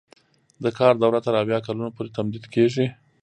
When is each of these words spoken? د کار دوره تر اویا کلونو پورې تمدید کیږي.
د 0.63 0.65
کار 0.77 0.93
دوره 1.03 1.19
تر 1.25 1.33
اویا 1.41 1.59
کلونو 1.67 1.93
پورې 1.95 2.13
تمدید 2.17 2.45
کیږي. 2.53 2.85